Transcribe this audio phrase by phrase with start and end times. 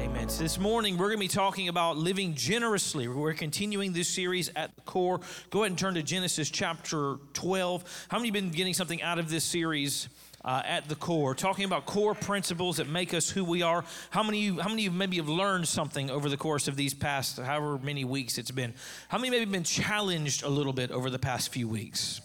[0.00, 0.30] Amen.
[0.30, 3.06] So this morning, we're going to be talking about living generously.
[3.06, 5.20] We're continuing this series at the core.
[5.50, 8.06] Go ahead and turn to Genesis chapter 12.
[8.08, 10.08] How many have been getting something out of this series?
[10.42, 13.84] uh, at the core, talking about core principles that make us who we are.
[14.08, 16.76] How many you, how many of you maybe have learned something over the course of
[16.76, 18.72] these past however many weeks it's been?
[19.08, 22.22] How many maybe been challenged a little bit over the past few weeks?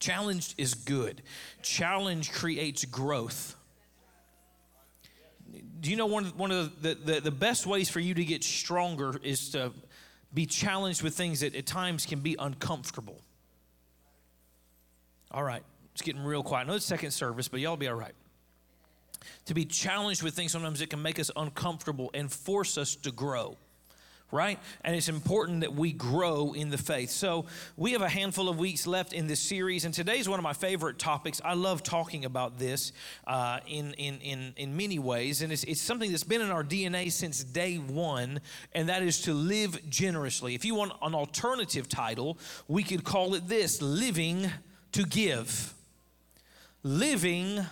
[0.00, 1.22] Challenged is good.
[1.62, 3.56] Challenge creates growth.
[5.82, 8.24] Do you know one of, one of the, the, the best ways for you to
[8.24, 9.72] get stronger is to
[10.32, 13.20] be challenged with things that at times can be uncomfortable?
[15.32, 15.64] All right.
[15.92, 16.64] It's getting real quiet.
[16.64, 18.14] I know it's second service, but y'all be all right.
[19.46, 23.10] To be challenged with things sometimes it can make us uncomfortable and force us to
[23.10, 23.56] grow
[24.32, 24.58] right?
[24.82, 27.10] And it's important that we grow in the faith.
[27.10, 30.42] So, we have a handful of weeks left in this series, and today's one of
[30.42, 31.40] my favorite topics.
[31.44, 32.92] I love talking about this
[33.26, 36.64] uh, in, in, in, in many ways, and it's, it's something that's been in our
[36.64, 38.40] DNA since day one,
[38.72, 40.56] and that is to live generously.
[40.56, 44.50] If you want an alternative title, we could call it this Living
[44.92, 45.74] to Give
[46.82, 47.64] living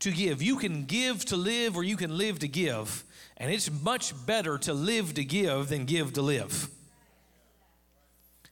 [0.00, 0.42] to give.
[0.42, 3.04] You can give to live or you can live to give.
[3.36, 6.68] And it's much better to live to give than give to live.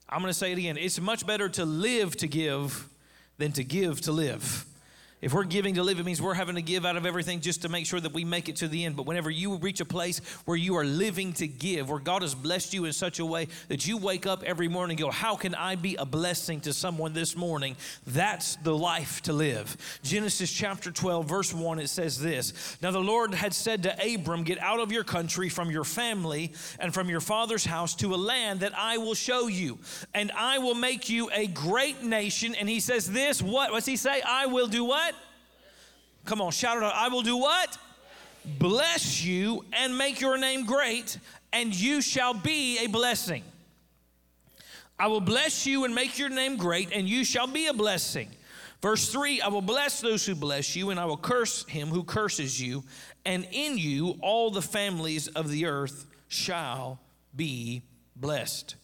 [0.08, 0.76] I'm going to say it again.
[0.76, 2.88] It's much better to live to give
[3.38, 4.66] than to give to live.
[5.24, 7.62] If we're giving to live, it means we're having to give out of everything just
[7.62, 8.94] to make sure that we make it to the end.
[8.94, 12.34] But whenever you reach a place where you are living to give, where God has
[12.34, 15.34] blessed you in such a way that you wake up every morning and go, How
[15.34, 17.74] can I be a blessing to someone this morning?
[18.06, 19.78] That's the life to live.
[20.02, 24.42] Genesis chapter 12, verse 1, it says this Now the Lord had said to Abram,
[24.42, 28.16] Get out of your country, from your family, and from your father's house to a
[28.16, 29.78] land that I will show you,
[30.12, 32.54] and I will make you a great nation.
[32.54, 33.72] And he says this, what?
[33.72, 34.20] What's he say?
[34.20, 35.13] I will do what?
[36.24, 36.94] Come on, shout it out.
[36.94, 37.78] I will do what?
[38.58, 41.18] Bless you and make your name great,
[41.52, 43.42] and you shall be a blessing.
[44.98, 48.28] I will bless you and make your name great, and you shall be a blessing.
[48.80, 52.04] Verse 3 I will bless those who bless you, and I will curse him who
[52.04, 52.84] curses you,
[53.24, 57.00] and in you all the families of the earth shall
[57.34, 57.82] be
[58.14, 58.76] blessed.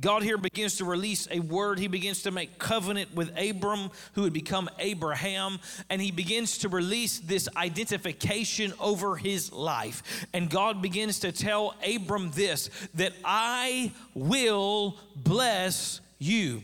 [0.00, 1.78] God here begins to release a word.
[1.78, 5.60] He begins to make covenant with Abram, who would become Abraham,
[5.90, 10.26] and he begins to release this identification over his life.
[10.32, 16.62] And God begins to tell Abram this that I will bless you.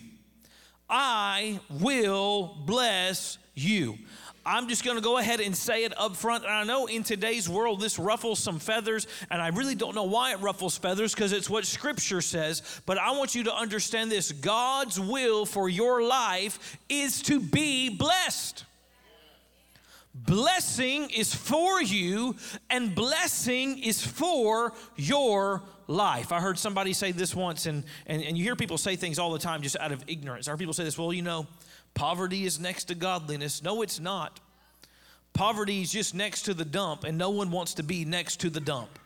[0.88, 3.98] I will bless you.
[4.48, 6.44] I'm just going to go ahead and say it up front.
[6.44, 10.04] And I know in today's world this ruffles some feathers, and I really don't know
[10.04, 12.62] why it ruffles feathers because it's what Scripture says.
[12.86, 17.90] But I want you to understand this God's will for your life is to be
[17.90, 18.64] blessed.
[20.14, 22.34] Blessing is for you,
[22.70, 26.32] and blessing is for your life.
[26.32, 29.30] I heard somebody say this once, and, and, and you hear people say things all
[29.30, 30.48] the time just out of ignorance.
[30.48, 31.46] I heard people say this, well, you know,
[31.98, 33.60] Poverty is next to godliness.
[33.60, 34.38] No, it's not.
[35.32, 38.50] Poverty is just next to the dump, and no one wants to be next to
[38.50, 39.00] the dump.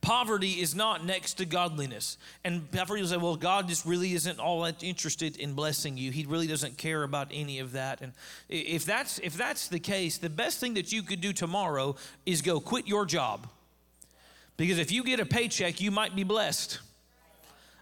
[0.00, 2.18] Poverty is not next to godliness.
[2.44, 6.12] And poverty will say, well, God just really isn't all that interested in blessing you.
[6.12, 8.00] He really doesn't care about any of that.
[8.00, 8.12] And
[8.48, 12.42] if that's, if that's the case, the best thing that you could do tomorrow is
[12.42, 13.48] go quit your job.
[14.56, 16.78] Because if you get a paycheck, you might be blessed.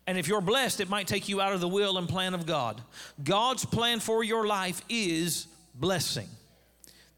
[0.07, 2.47] And if you're blessed, it might take you out of the will and plan of
[2.47, 2.83] God.
[3.23, 6.29] God's plan for your life is blessing.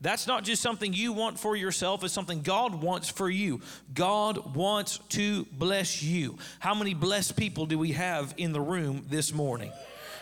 [0.00, 3.62] That's not just something you want for yourself, it's something God wants for you.
[3.94, 6.36] God wants to bless you.
[6.58, 9.72] How many blessed people do we have in the room this morning?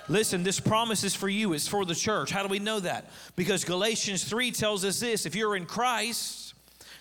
[0.09, 2.31] Listen, this promise is for you, it's for the church.
[2.31, 3.11] How do we know that?
[3.35, 6.55] Because Galatians 3 tells us this if you're in Christ,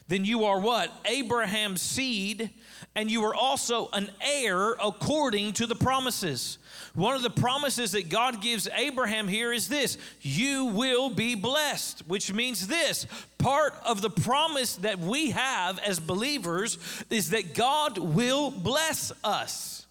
[0.07, 0.91] then you are what?
[1.05, 2.49] Abraham's seed
[2.95, 6.57] and you are also an heir according to the promises.
[6.93, 12.03] One of the promises that God gives Abraham here is this you will be blessed,
[12.07, 13.07] which means this
[13.37, 16.77] part of the promise that we have as believers
[17.09, 19.85] is that God will bless us.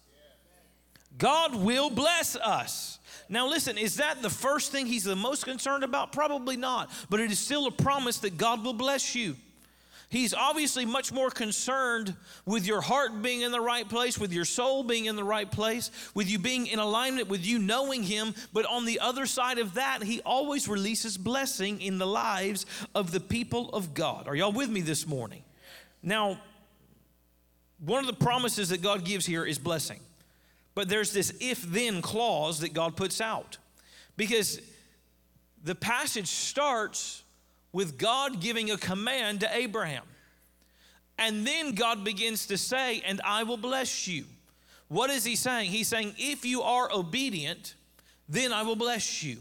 [1.17, 2.99] God will bless us.
[3.29, 6.11] Now, listen, is that the first thing he's the most concerned about?
[6.11, 9.37] Probably not, but it is still a promise that God will bless you.
[10.11, 12.13] He's obviously much more concerned
[12.45, 15.49] with your heart being in the right place, with your soul being in the right
[15.49, 18.35] place, with you being in alignment, with you knowing Him.
[18.51, 23.11] But on the other side of that, He always releases blessing in the lives of
[23.13, 24.27] the people of God.
[24.27, 25.43] Are y'all with me this morning?
[26.03, 26.41] Now,
[27.79, 30.01] one of the promises that God gives here is blessing.
[30.75, 33.59] But there's this if then clause that God puts out.
[34.17, 34.59] Because
[35.63, 37.20] the passage starts
[37.73, 40.03] with God giving a command to Abraham.
[41.17, 44.25] And then God begins to say, And I will bless you.
[44.87, 45.71] What is he saying?
[45.71, 47.75] He's saying, If you are obedient,
[48.27, 49.37] then I will bless you.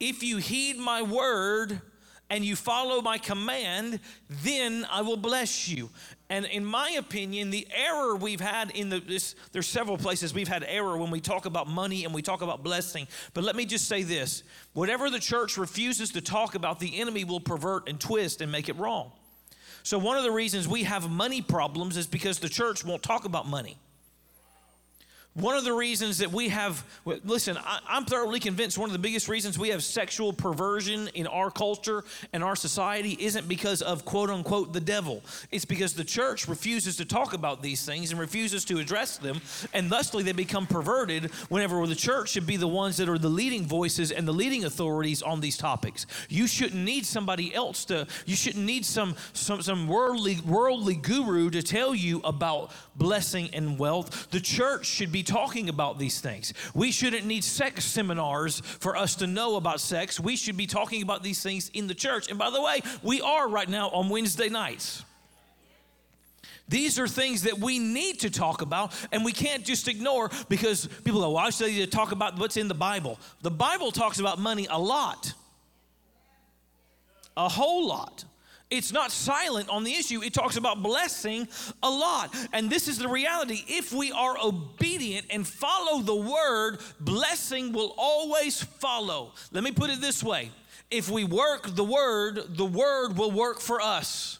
[0.00, 1.80] If you heed my word,
[2.32, 4.00] and you follow my command,
[4.30, 5.90] then I will bless you.
[6.30, 10.48] And in my opinion, the error we've had in the this, there's several places we've
[10.48, 13.06] had error when we talk about money and we talk about blessing.
[13.34, 17.24] But let me just say this: whatever the church refuses to talk about, the enemy
[17.24, 19.12] will pervert and twist and make it wrong.
[19.82, 23.26] So one of the reasons we have money problems is because the church won't talk
[23.26, 23.76] about money.
[25.34, 28.98] One of the reasons that we have, listen, I, am thoroughly convinced one of the
[28.98, 34.04] biggest reasons we have sexual perversion in our culture and our society isn't because of
[34.04, 35.22] quote unquote the devil.
[35.50, 39.40] It's because the church refuses to talk about these things and refuses to address them,
[39.72, 43.30] and thusly they become perverted whenever the church should be the ones that are the
[43.30, 46.06] leading voices and the leading authorities on these topics.
[46.28, 51.48] You shouldn't need somebody else to, you shouldn't need some, some, some worldly, worldly guru
[51.48, 54.30] to tell you about blessing and wealth.
[54.30, 56.52] The church should be talking about these things.
[56.74, 60.20] We shouldn't need sex seminars for us to know about sex.
[60.20, 62.28] We should be talking about these things in the church.
[62.28, 65.04] And by the way, we are right now on Wednesday nights.
[66.68, 70.86] These are things that we need to talk about and we can't just ignore because
[71.04, 73.18] people go, well, I study to talk about what's in the Bible.
[73.42, 75.34] The Bible talks about money a lot,
[77.36, 78.24] a whole lot.
[78.72, 80.22] It's not silent on the issue.
[80.22, 81.46] It talks about blessing
[81.82, 82.34] a lot.
[82.54, 83.62] And this is the reality.
[83.68, 89.34] If we are obedient and follow the word, blessing will always follow.
[89.52, 90.50] Let me put it this way
[90.90, 94.38] if we work the word, the word will work for us.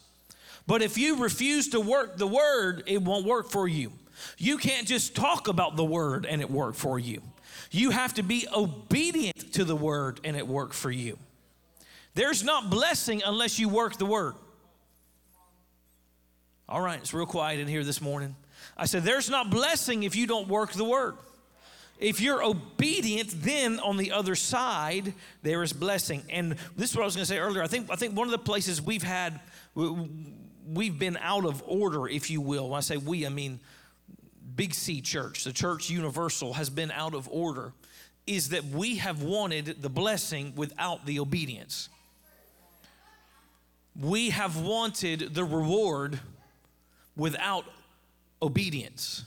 [0.65, 3.91] But if you refuse to work the word, it won't work for you.
[4.39, 7.21] You can't just talk about the word and it work for you.
[7.69, 11.19] You have to be obedient to the word and it work for you.
[12.15, 14.35] There's not blessing unless you work the word.
[16.69, 18.35] All right, it's real quiet in here this morning.
[18.77, 21.15] I said, There's not blessing if you don't work the word.
[21.99, 26.23] If you're obedient, then on the other side, there is blessing.
[26.29, 27.63] And this is what I was going to say earlier.
[27.63, 29.39] I think, I think one of the places we've had,
[29.75, 32.69] we've been out of order, if you will.
[32.69, 33.59] When I say we, I mean
[34.55, 37.73] Big C Church, the church universal, has been out of order,
[38.25, 41.89] is that we have wanted the blessing without the obedience
[43.99, 46.19] we have wanted the reward
[47.15, 47.65] without
[48.41, 49.25] obedience.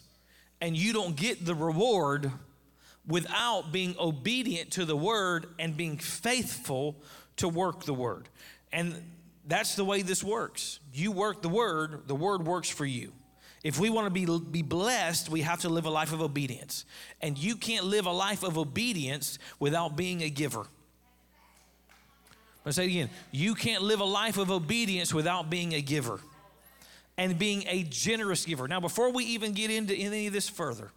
[0.60, 2.32] And you don't get the reward
[3.06, 6.96] without being obedient to the word and being faithful
[7.36, 8.28] to work the word.
[8.72, 9.02] And
[9.46, 10.80] that's the way this works.
[10.92, 13.12] You work the word, the word works for you.
[13.62, 16.84] If we want to be, be blessed, we have to live a life of obedience.
[17.20, 20.66] And you can't live a life of obedience without being a giver.
[22.66, 23.10] I say it again.
[23.30, 26.18] You can't live a life of obedience without being a giver
[27.16, 28.66] and being a generous giver.
[28.66, 30.90] Now, before we even get into any of this further,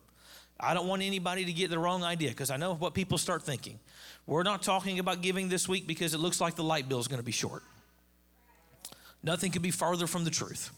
[0.60, 3.44] I don't want anybody to get the wrong idea because I know what people start
[3.44, 3.80] thinking.
[4.26, 7.08] We're not talking about giving this week because it looks like the light bill is
[7.08, 7.64] going to be short.
[9.22, 10.72] Nothing could be farther from the truth.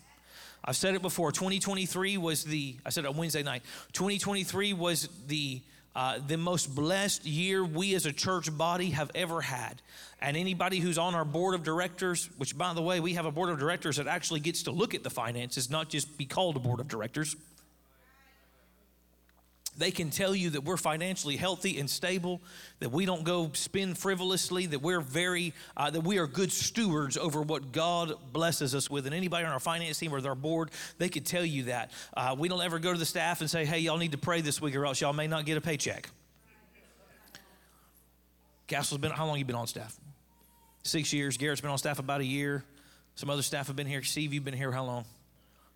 [0.64, 5.10] I've said it before 2023 was the, I said it on Wednesday night, 2023 was
[5.28, 5.62] the
[5.96, 9.82] uh, the most blessed year we as a church body have ever had.
[10.22, 13.32] And anybody who's on our board of directors, which by the way, we have a
[13.32, 16.56] board of directors that actually gets to look at the finances, not just be called
[16.56, 17.36] a board of directors.
[19.78, 22.42] They can tell you that we're financially healthy and stable,
[22.80, 27.18] that we don't go spend frivolously, that we're very, uh, that we are good stewards
[27.18, 29.06] over what God blesses us with.
[29.06, 31.92] And anybody on our finance team or our board, they could tell you that.
[32.16, 34.42] Uh, we don't ever go to the staff and say, hey, y'all need to pray
[34.42, 36.10] this week or else y'all may not get a paycheck.
[38.68, 39.96] Castle's been, how long you been on staff?
[40.84, 41.38] Six years.
[41.38, 42.64] Garrett's been on staff about a year.
[43.16, 44.04] Some other staff have been here.
[44.04, 45.06] Steve, you've been here how long?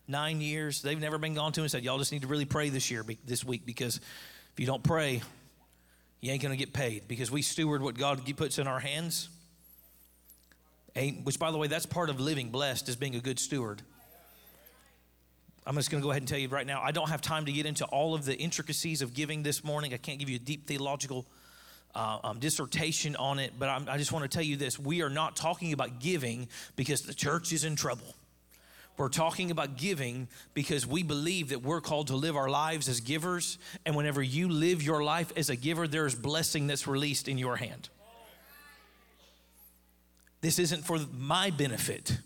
[0.08, 0.82] Nine years.
[0.82, 3.04] They've never been gone to and said, Y'all just need to really pray this year,
[3.26, 5.22] this week, because if you don't pray,
[6.22, 9.30] you ain't going to get paid because we steward what God puts in our hands.
[11.24, 13.82] Which, by the way, that's part of living blessed is being a good steward.
[15.68, 17.46] I'm just going to go ahead and tell you right now, I don't have time
[17.46, 19.94] to get into all of the intricacies of giving this morning.
[19.94, 21.26] I can't give you a deep theological
[21.96, 24.78] uh, um, dissertation on it, but I'm, I just want to tell you this.
[24.78, 28.16] We are not talking about giving because the church is in trouble.
[28.98, 33.02] We're talking about giving because we believe that we're called to live our lives as
[33.02, 33.58] givers.
[33.86, 37.58] And whenever you live your life as a giver, there's blessing that's released in your
[37.58, 37.90] hand.
[40.42, 42.20] This isn't for my benefit.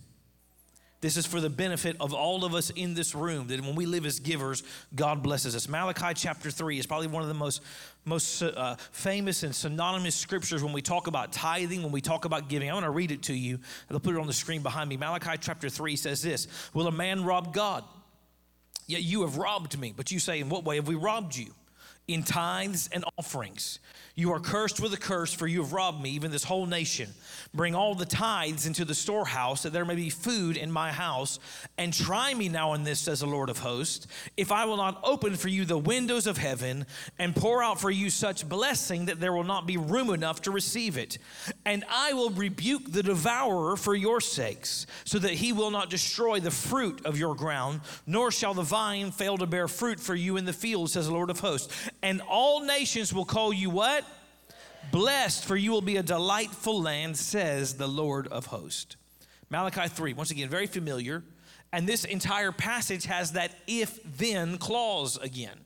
[1.02, 3.86] This is for the benefit of all of us in this room, that when we
[3.86, 4.64] live as givers,
[4.94, 5.70] God blesses us.
[5.70, 7.62] Malachi chapter 3 is probably one of the most,
[8.04, 12.50] most uh, famous and synonymous scriptures when we talk about tithing, when we talk about
[12.50, 12.70] giving.
[12.70, 13.60] I'm going to read it to you.
[13.90, 14.98] I'll put it on the screen behind me.
[14.98, 17.86] Malachi chapter 3 says this Will a man rob God?
[18.86, 19.94] Yet you have robbed me.
[19.96, 21.54] But you say, In what way have we robbed you?
[22.10, 23.80] In tithes and offerings.
[24.16, 27.10] You are cursed with a curse, for you have robbed me, even this whole nation.
[27.54, 31.40] Bring all the tithes into the storehouse, that there may be food in my house.
[31.78, 35.00] And try me now in this, says the Lord of hosts, if I will not
[35.04, 36.86] open for you the windows of heaven
[37.18, 40.52] and pour out for you such blessing that there will not be room enough to
[40.52, 41.18] receive it.
[41.66, 46.40] And I will rebuke the devourer for your sakes, so that he will not destroy
[46.40, 50.36] the fruit of your ground, nor shall the vine fail to bear fruit for you
[50.36, 51.90] in the field, says the Lord of hosts.
[52.04, 54.06] And all nations will call you what?
[54.92, 58.96] Blessed, for you will be a delightful land, says the Lord of hosts.
[59.50, 61.24] Malachi 3, once again, very familiar.
[61.72, 65.60] And this entire passage has that if then clause again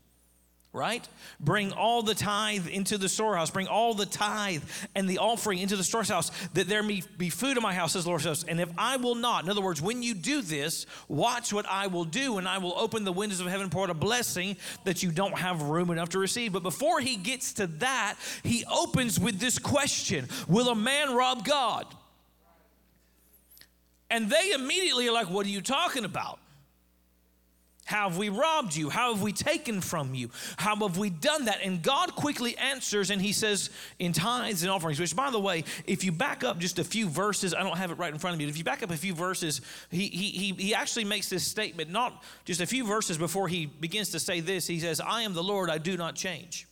[0.73, 1.07] right?
[1.39, 3.51] Bring all the tithe into the storehouse.
[3.51, 4.63] Bring all the tithe
[4.95, 8.05] and the offering into the storehouse, that there may be food in my house, says
[8.05, 8.43] the Lord says.
[8.43, 11.87] And if I will not, in other words, when you do this, watch what I
[11.87, 15.03] will do, and I will open the windows of heaven, pour out a blessing that
[15.03, 16.51] you don't have room enough to receive.
[16.51, 21.45] But before he gets to that, he opens with this question Will a man rob
[21.45, 21.85] God?
[24.09, 26.39] And they immediately are like, What are you talking about?
[27.85, 28.89] How have we robbed you?
[28.89, 30.29] How have we taken from you?
[30.55, 31.59] How have we done that?
[31.61, 35.65] And God quickly answers and he says, in tithes and offerings, which, by the way,
[35.85, 38.35] if you back up just a few verses, I don't have it right in front
[38.35, 39.59] of me, if you back up a few verses,
[39.91, 43.65] he, he, he, he actually makes this statement, not just a few verses before he
[43.65, 44.65] begins to say this.
[44.65, 46.67] He says, I am the Lord, I do not change.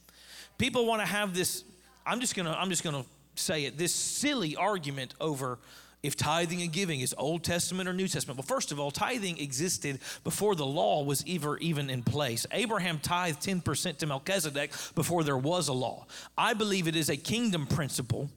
[0.58, 1.66] People want to have this,
[2.06, 3.04] I'm just gonna, I'm just gonna
[3.36, 5.60] say it, this silly argument over
[6.04, 8.38] if tithing and giving is Old Testament or New Testament.
[8.38, 12.46] Well, first of all, tithing existed before the law was ever even in place.
[12.52, 16.08] Abraham tithed 10% to Melchizedek before there was a law.
[16.38, 18.30] I believe it is a kingdom principle,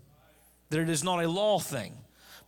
[0.70, 1.94] that it is not a law thing.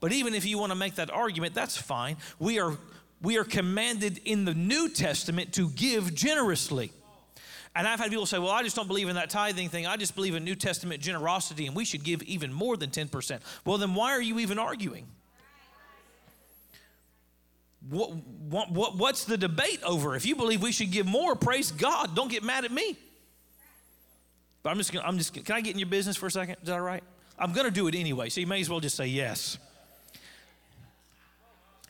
[0.00, 2.16] But even if you want to make that argument, that's fine.
[2.38, 2.76] We are
[3.22, 6.92] we are commanded in the New Testament to give generously.
[7.76, 9.86] And I've had people say, well, I just don't believe in that tithing thing.
[9.86, 13.40] I just believe in New Testament generosity and we should give even more than 10%.
[13.66, 15.06] Well, then why are you even arguing?
[17.90, 18.14] What,
[18.48, 20.16] what, what, what's the debate over?
[20.16, 22.16] If you believe we should give more, praise God.
[22.16, 22.96] Don't get mad at me.
[24.62, 26.56] But I'm just gonna, I'm just can I get in your business for a second?
[26.62, 27.04] Is that all right?
[27.38, 29.58] I'm gonna do it anyway, so you may as well just say yes.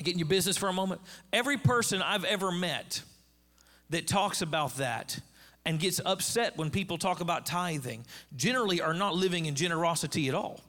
[0.02, 1.00] Get in your business for a moment.
[1.32, 3.00] Every person I've ever met
[3.88, 5.18] that talks about that
[5.66, 8.06] and gets upset when people talk about tithing
[8.36, 10.60] generally are not living in generosity at all.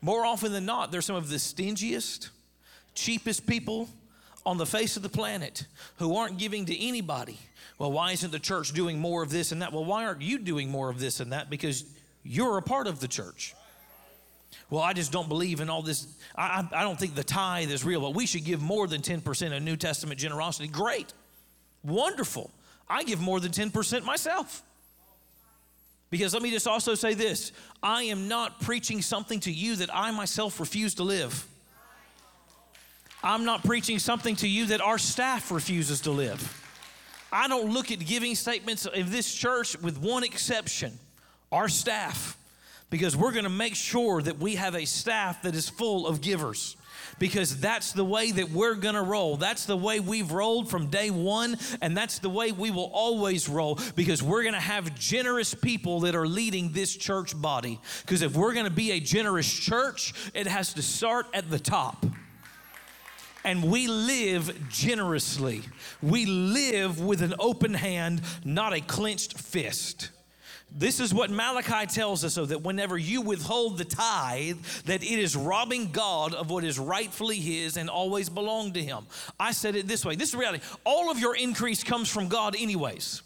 [0.00, 2.30] More often than not, they're some of the stingiest,
[2.94, 3.88] cheapest people
[4.46, 5.66] on the face of the planet
[5.96, 7.38] who aren't giving to anybody.
[7.76, 9.72] Well, why isn't the church doing more of this and that?
[9.72, 11.50] Well, why aren't you doing more of this and that?
[11.50, 11.84] Because
[12.22, 13.54] you're a part of the church.
[14.70, 16.06] Well, I just don't believe in all this.
[16.36, 19.56] I, I don't think the tithe is real, but we should give more than 10%
[19.56, 20.68] of New Testament generosity.
[20.68, 21.12] Great.
[21.82, 22.52] Wonderful.
[22.88, 24.62] I give more than 10% myself.
[26.10, 29.94] Because let me just also say this I am not preaching something to you that
[29.94, 31.46] I myself refuse to live.
[33.22, 36.60] I'm not preaching something to you that our staff refuses to live.
[37.32, 40.98] I don't look at giving statements of this church with one exception
[41.50, 42.36] our staff,
[42.90, 46.20] because we're going to make sure that we have a staff that is full of
[46.20, 46.76] givers
[47.18, 49.36] because that's the way that we're going to roll.
[49.36, 53.48] That's the way we've rolled from day one, and that's the way we will always
[53.48, 57.80] roll because we're going to have generous people that are leading this church body.
[58.02, 61.58] Because if we're going to be a generous church, it has to start at the
[61.58, 62.04] top
[63.44, 65.62] and we live generously.
[66.02, 70.10] We live with an open hand, not a clenched fist.
[70.76, 75.18] This is what Malachi tells us so that whenever you withhold the tithe, that it
[75.18, 79.06] is robbing God of what is rightfully his and always belonged to him.
[79.38, 80.16] I said it this way.
[80.16, 80.64] This is reality.
[80.84, 83.22] All of your increase comes from God anyways.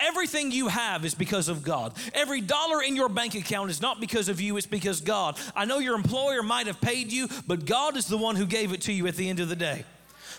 [0.00, 1.92] Everything you have is because of God.
[2.12, 5.36] Every dollar in your bank account is not because of you, it's because God.
[5.56, 8.72] I know your employer might have paid you, but God is the one who gave
[8.72, 9.84] it to you at the end of the day.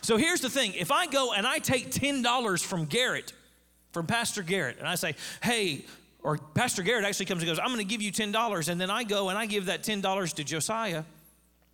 [0.02, 3.34] So here's the thing if I go and I take $10 from Garrett,
[3.92, 5.86] from Pastor Garrett, and I say, hey,
[6.22, 8.70] or Pastor Garrett actually comes and goes, I'm going to give you $10.
[8.70, 11.04] And then I go and I give that $10 to Josiah.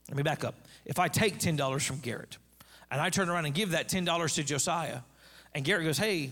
[0.07, 0.55] Let me back up.
[0.85, 2.37] If I take $10 from Garrett
[2.91, 4.99] and I turn around and give that $10 to Josiah,
[5.53, 6.29] and Garrett goes, Hey,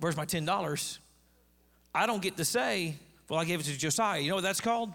[0.00, 0.98] where's my $10?
[1.94, 2.96] I don't get to say,
[3.28, 4.20] Well, I gave it to Josiah.
[4.20, 4.92] You know what that's called?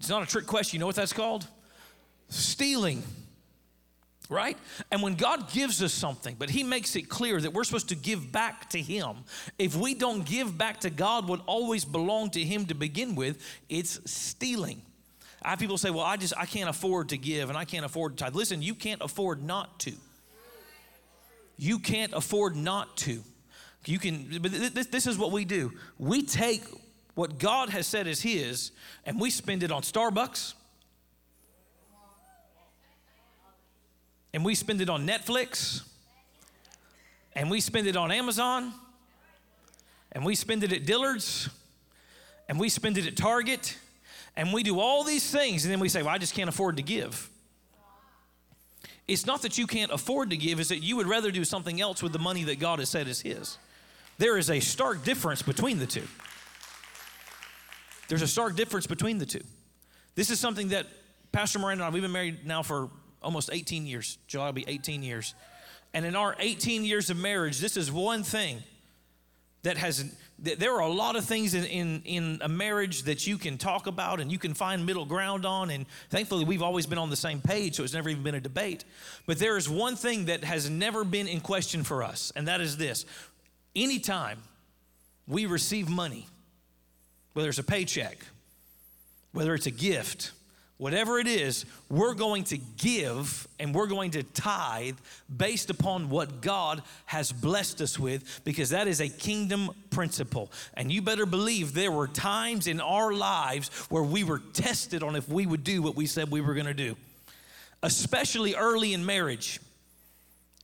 [0.00, 0.76] It's not a trick question.
[0.76, 1.46] You know what that's called?
[2.30, 3.02] Stealing.
[4.30, 4.56] Right?
[4.90, 7.96] And when God gives us something, but He makes it clear that we're supposed to
[7.96, 9.16] give back to Him,
[9.58, 13.44] if we don't give back to God what always belonged to Him to begin with,
[13.68, 14.82] it's stealing.
[15.42, 17.84] I have people say, well, I just, I can't afford to give and I can't
[17.84, 18.34] afford to tithe.
[18.34, 19.92] Listen, you can't afford not to.
[21.56, 23.22] You can't afford not to.
[23.86, 25.72] You can, but this, this is what we do.
[25.98, 26.62] We take
[27.14, 28.72] what God has said is His
[29.04, 30.54] and we spend it on Starbucks
[34.32, 35.82] and we spend it on Netflix
[37.34, 38.72] and we spend it on Amazon
[40.12, 41.48] and we spend it at Dillard's
[42.48, 43.76] and we spend it at Target
[44.36, 46.76] and we do all these things, and then we say, Well, I just can't afford
[46.76, 47.28] to give.
[49.08, 51.80] It's not that you can't afford to give, it's that you would rather do something
[51.80, 53.58] else with the money that God has said is His.
[54.18, 56.06] There is a stark difference between the two.
[58.08, 59.42] There's a stark difference between the two.
[60.14, 60.86] This is something that
[61.32, 62.90] Pastor Miranda and I, we've been married now for
[63.22, 64.18] almost 18 years.
[64.26, 65.34] July will be 18 years.
[65.92, 68.62] And in our 18 years of marriage, this is one thing
[69.62, 70.04] that has
[70.42, 73.86] there are a lot of things in, in, in, a marriage that you can talk
[73.86, 77.16] about and you can find middle ground on and thankfully we've always been on the
[77.16, 78.84] same page so it's never even been a debate
[79.26, 82.60] but there is one thing that has never been in question for us and that
[82.60, 83.04] is this
[83.76, 84.38] anytime
[85.28, 86.26] we receive money
[87.34, 88.18] whether it's a paycheck
[89.32, 90.32] whether it's a gift
[90.80, 94.96] whatever it is, we're going to give and we're going to tithe
[95.34, 100.50] based upon what God has blessed us with because that is a kingdom principle.
[100.72, 105.16] And you better believe there were times in our lives where we were tested on
[105.16, 106.96] if we would do what we said we were going to do,
[107.82, 109.60] especially early in marriage.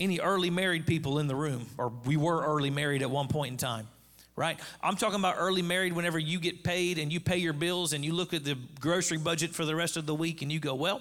[0.00, 3.52] Any early married people in the room, or we were early married at one point
[3.52, 3.88] in time
[4.36, 4.60] right?
[4.82, 8.04] I'm talking about early married whenever you get paid and you pay your bills and
[8.04, 10.74] you look at the grocery budget for the rest of the week and you go,
[10.74, 11.00] well,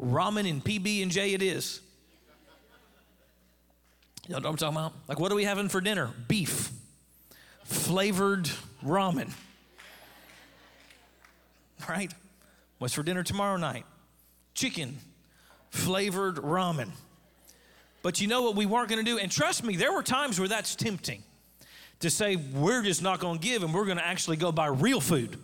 [0.00, 1.80] ramen and PB and J it is.
[4.26, 4.92] You know what I'm talking about?
[5.06, 6.10] Like, what are we having for dinner?
[6.28, 6.70] Beef,
[7.64, 8.50] flavored
[8.84, 9.30] ramen.
[11.88, 12.12] Right?
[12.78, 13.84] What's for dinner tomorrow night?
[14.54, 14.98] Chicken,
[15.70, 16.90] flavored ramen.
[18.02, 19.18] But you know what we weren't going to do?
[19.18, 21.22] And trust me, there were times where that's tempting
[22.02, 24.66] to say we're just not going to give and we're going to actually go buy
[24.66, 25.38] real food.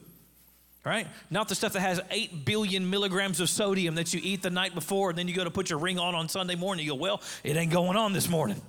[0.84, 1.06] Right?
[1.30, 4.74] Not the stuff that has 8 billion milligrams of sodium that you eat the night
[4.74, 6.86] before and then you go to put your ring on on Sunday morning.
[6.86, 8.60] You go, well, it ain't going on this morning.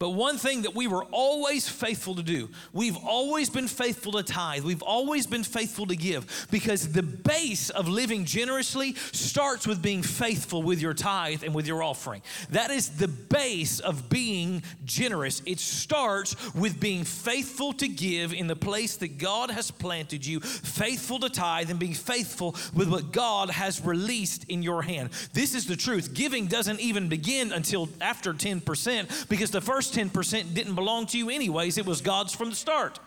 [0.00, 4.24] But one thing that we were always faithful to do, we've always been faithful to
[4.24, 9.80] tithe, we've always been faithful to give, because the base of living generously starts with
[9.80, 12.22] being faithful with your tithe and with your offering.
[12.50, 15.42] That is the base of being generous.
[15.46, 20.40] It starts with being faithful to give in the place that God has planted you,
[20.40, 25.10] faithful to tithe, and being faithful with what God has released in your hand.
[25.32, 26.14] This is the truth.
[26.14, 31.18] Giving doesn't even begin until after 10%, because the first first 10% didn't belong to
[31.18, 31.78] you, anyways.
[31.78, 32.98] It was God's from the start.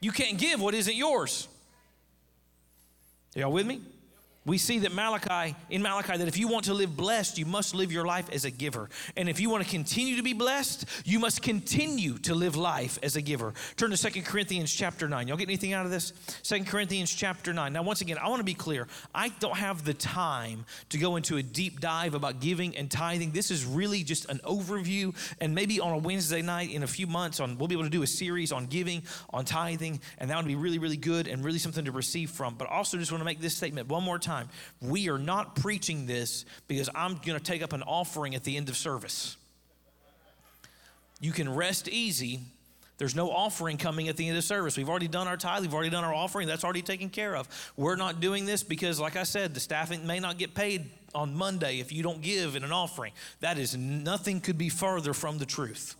[0.00, 1.48] You can't give what isn't yours.
[3.34, 3.80] Y'all with me?
[4.50, 7.72] We see that Malachi, in Malachi, that if you want to live blessed, you must
[7.72, 8.90] live your life as a giver.
[9.16, 12.98] And if you want to continue to be blessed, you must continue to live life
[13.00, 13.54] as a giver.
[13.76, 15.28] Turn to Second Corinthians chapter 9.
[15.28, 16.12] Y'all get anything out of this?
[16.42, 17.72] Second Corinthians chapter 9.
[17.72, 18.88] Now, once again, I want to be clear.
[19.14, 23.30] I don't have the time to go into a deep dive about giving and tithing.
[23.30, 25.14] This is really just an overview.
[25.40, 27.88] And maybe on a Wednesday night in a few months, on we'll be able to
[27.88, 31.44] do a series on giving, on tithing, and that would be really, really good and
[31.44, 32.56] really something to receive from.
[32.56, 34.48] But also just want to make this statement one more time time.
[34.80, 38.56] We are not preaching this because I'm going to take up an offering at the
[38.56, 39.36] end of service.
[41.20, 42.40] You can rest easy.
[42.98, 44.76] There's no offering coming at the end of service.
[44.76, 46.46] We've already done our tithe, we've already done our offering.
[46.46, 47.48] That's already taken care of.
[47.76, 51.34] We're not doing this because, like I said, the staffing may not get paid on
[51.34, 53.12] Monday if you don't give in an offering.
[53.40, 55.96] That is nothing could be further from the truth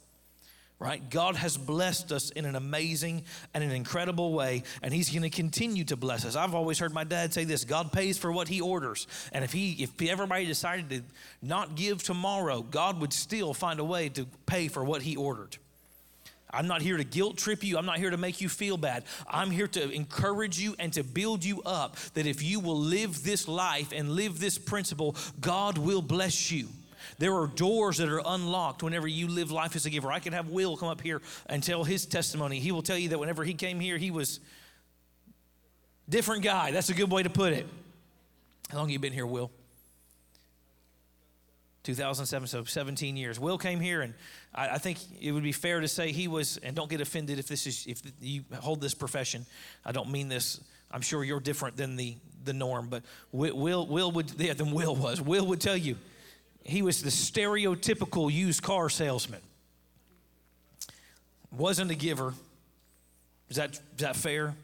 [0.81, 1.09] right?
[1.11, 5.31] God has blessed us in an amazing and an incredible way, and He's going to
[5.31, 6.35] continue to bless us.
[6.35, 9.07] I've always heard my dad say this God pays for what He orders.
[9.31, 11.03] And if He, if everybody decided to
[11.43, 15.59] not give tomorrow, God would still find a way to pay for what He ordered.
[16.53, 17.79] I'm not here to guilt trip you.
[17.79, 19.05] I'm not here to make you feel bad.
[19.29, 23.23] I'm here to encourage you and to build you up that if you will live
[23.23, 26.69] this life and live this principle, God will bless you.
[27.19, 30.11] There are doors that are unlocked whenever you live life as a giver.
[30.11, 32.59] I could have Will come up here and tell his testimony.
[32.61, 34.41] He will tell you that whenever he came here, he was
[36.09, 36.71] different guy.
[36.71, 37.67] That's a good way to put it.
[38.71, 39.51] How long have you been here, Will?
[41.83, 43.41] 2007, so 17 years.
[43.41, 44.15] Will came here, and
[44.55, 46.59] I, I, think it would be fair to say he was.
[46.59, 49.47] And don't get offended if this is if you hold this profession.
[49.85, 50.61] I don't mean this.
[50.91, 54.95] I'm sure you're different than the the norm, but Will Will would yeah than Will
[54.95, 55.21] was.
[55.21, 55.97] Will would tell you
[56.62, 59.40] he was the stereotypical used car salesman.
[61.51, 62.35] Wasn't a giver.
[63.49, 64.55] Is that is that fair?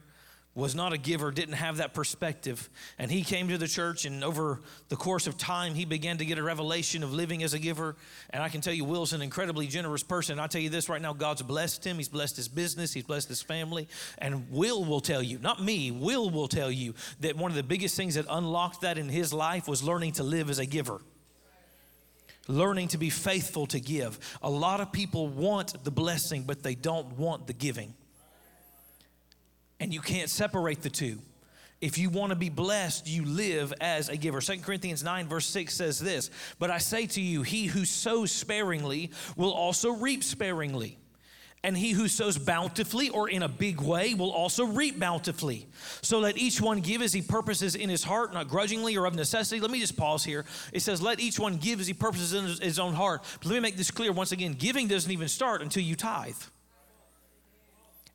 [0.56, 2.70] was not a giver, didn't have that perspective.
[2.98, 6.24] And he came to the church, and over the course of time, he began to
[6.24, 7.94] get a revelation of living as a giver.
[8.30, 10.40] And I can tell you, Will's an incredibly generous person.
[10.40, 13.28] I tell you this right now God's blessed him, he's blessed his business, he's blessed
[13.28, 13.86] his family.
[14.16, 17.62] And Will will tell you, not me, Will will tell you that one of the
[17.62, 21.02] biggest things that unlocked that in his life was learning to live as a giver
[22.48, 24.18] learning to be faithful to give.
[24.42, 27.94] A lot of people want the blessing, but they don't want the giving
[29.80, 31.20] and you can't separate the two.
[31.80, 34.40] If you want to be blessed, you live as a giver.
[34.40, 38.32] 2 Corinthians 9, verse 6 says this But I say to you, he who sows
[38.32, 40.98] sparingly will also reap sparingly.
[41.66, 45.66] And he who sows bountifully or in a big way will also reap bountifully.
[46.00, 49.16] So let each one give as he purposes in his heart, not grudgingly or of
[49.16, 49.60] necessity.
[49.60, 50.44] Let me just pause here.
[50.72, 53.24] It says, Let each one give as he purposes in his own heart.
[53.40, 56.36] But let me make this clear once again giving doesn't even start until you tithe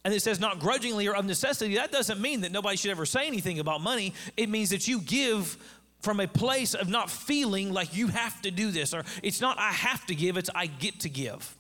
[0.04, 3.06] and it says not grudgingly or of necessity, that doesn't mean that nobody should ever
[3.06, 4.14] say anything about money.
[4.36, 5.58] It means that you give
[6.00, 9.60] from a place of not feeling like you have to do this, or it's not
[9.60, 11.56] I have to give, it's I get to give.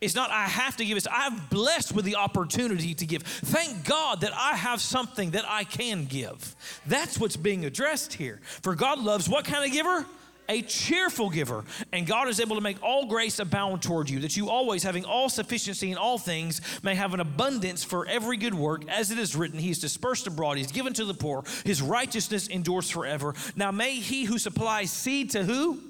[0.00, 3.22] It's not I have to give, it's I'm blessed with the opportunity to give.
[3.22, 6.54] Thank God that I have something that I can give.
[6.86, 8.40] That's what's being addressed here.
[8.62, 10.06] For God loves what kind of giver?
[10.48, 14.36] a cheerful giver, and God is able to make all grace abound toward you, that
[14.36, 18.54] you always, having all sufficiency in all things, may have an abundance for every good
[18.54, 21.80] work, as it is written, He is dispersed abroad, He's given to the poor, His
[21.80, 23.34] righteousness endures forever.
[23.56, 25.80] Now may He who supplies seed to who?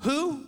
[0.00, 0.46] Who?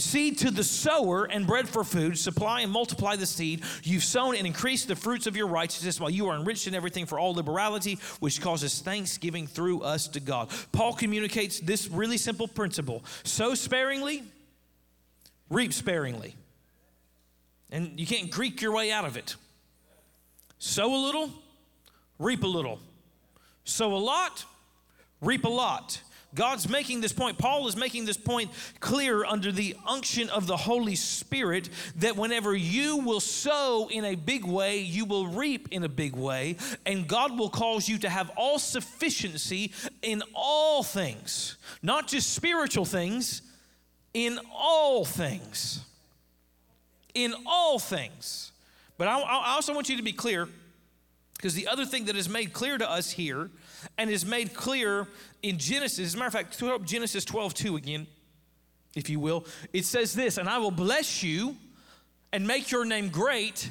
[0.00, 4.36] Seed to the sower and bread for food, supply and multiply the seed you've sown
[4.36, 7.34] and increase the fruits of your righteousness while you are enriched in everything for all
[7.34, 10.50] liberality, which causes thanksgiving through us to God.
[10.72, 14.22] Paul communicates this really simple principle sow sparingly,
[15.48, 16.36] reap sparingly.
[17.72, 19.36] And you can't Greek your way out of it.
[20.58, 21.30] Sow a little,
[22.18, 22.80] reap a little.
[23.64, 24.44] Sow a lot,
[25.20, 26.00] reap a lot.
[26.34, 30.56] God's making this point, Paul is making this point clear under the unction of the
[30.56, 35.82] Holy Spirit that whenever you will sow in a big way, you will reap in
[35.82, 41.56] a big way, and God will cause you to have all sufficiency in all things,
[41.82, 43.42] not just spiritual things,
[44.14, 45.84] in all things.
[47.14, 48.52] In all things.
[48.98, 50.48] But I, I also want you to be clear
[51.34, 53.50] because the other thing that is made clear to us here
[53.98, 55.06] and is made clear
[55.42, 56.06] in Genesis.
[56.06, 58.06] As a matter of fact, throw up Genesis 12 2 again,
[58.94, 59.46] if you will.
[59.72, 61.56] It says this, and I will bless you
[62.32, 63.70] and make your name great,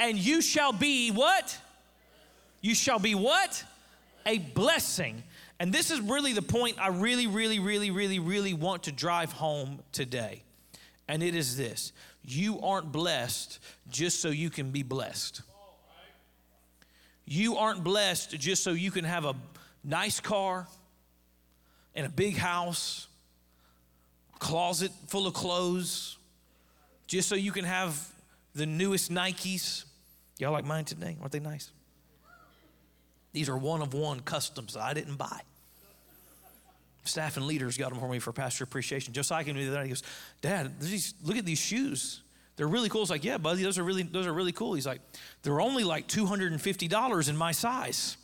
[0.00, 1.56] and you shall be what?
[2.60, 3.64] You shall be what?
[4.26, 5.22] A blessing.
[5.58, 9.32] And this is really the point I really, really, really, really, really want to drive
[9.32, 10.42] home today.
[11.08, 11.92] And it is this
[12.24, 13.58] you aren't blessed
[13.90, 15.42] just so you can be blessed.
[17.32, 19.34] You aren't blessed just so you can have a
[19.82, 20.68] nice car
[21.94, 23.06] and a big house,
[24.38, 26.18] closet full of clothes,
[27.06, 28.06] just so you can have
[28.54, 29.86] the newest Nikes.
[30.38, 31.16] Y'all like mine today?
[31.22, 31.70] Aren't they nice?
[33.32, 35.40] These are one of one customs I didn't buy.
[37.04, 39.14] Staff and leaders got them for me for pastor appreciation.
[39.14, 39.84] Josiah came to me the other day.
[39.84, 40.02] He goes,
[40.42, 42.21] Dad, these, look at these shoes.
[42.56, 43.02] They're really cool.
[43.02, 44.74] It's like, yeah, buddy, those are really, those are really cool.
[44.74, 45.00] He's like,
[45.42, 48.16] they're only like $250 in my size.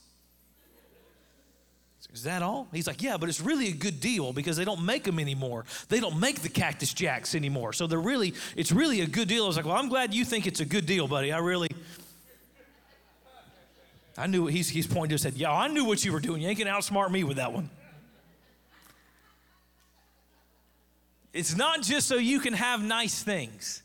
[2.12, 2.68] Is that all?
[2.72, 5.64] He's like, yeah, but it's really a good deal because they don't make them anymore.
[5.88, 7.72] They don't make the Cactus Jacks anymore.
[7.72, 9.44] So they're really, it's really a good deal.
[9.44, 11.32] I was like, well, I'm glad you think it's a good deal, buddy.
[11.32, 11.68] I really,
[14.16, 16.42] I knew, he's, he's pointing to said, yeah, I knew what you were doing.
[16.42, 17.68] You ain't gonna outsmart me with that one.
[21.32, 23.82] It's not just so you can have nice things.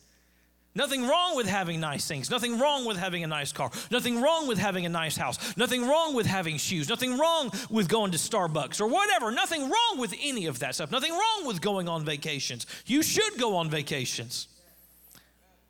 [0.76, 2.32] Nothing wrong with having nice things.
[2.32, 3.70] Nothing wrong with having a nice car.
[3.92, 5.56] Nothing wrong with having a nice house.
[5.56, 6.90] Nothing wrong with having shoes.
[6.90, 9.32] Nothing wrong with going to Starbucks or whatever.
[9.32, 10.92] Nothing wrong with any of that stuff.
[10.92, 12.66] Nothing wrong with going on vacations.
[12.88, 14.48] You should go on vacations.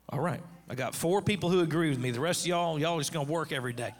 [0.08, 0.40] All right.
[0.70, 2.10] I got four people who agree with me.
[2.10, 3.92] The rest of y'all, y'all just going to work every day.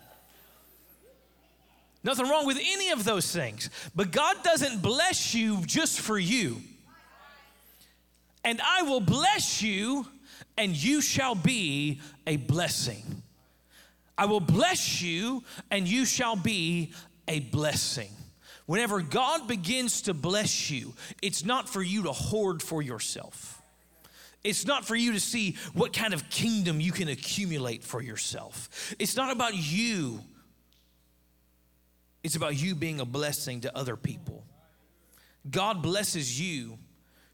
[2.03, 3.69] Nothing wrong with any of those things.
[3.95, 6.63] But God doesn't bless you just for you.
[8.43, 10.07] And I will bless you
[10.57, 13.23] and you shall be a blessing.
[14.17, 16.93] I will bless you, and you shall be
[17.27, 18.11] a blessing.
[18.67, 23.61] Whenever God begins to bless you, it's not for you to hoard for yourself.
[24.43, 28.95] It's not for you to see what kind of kingdom you can accumulate for yourself.
[28.99, 30.21] It's not about you.
[32.23, 34.45] It's about you being a blessing to other people.
[35.51, 36.79] God blesses you